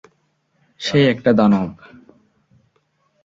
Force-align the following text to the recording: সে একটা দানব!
সে 0.81 0.99
একটা 1.07 1.31
দানব! 1.33 1.69